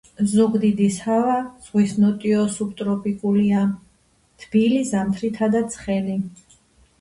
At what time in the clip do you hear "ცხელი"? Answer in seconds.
5.77-6.19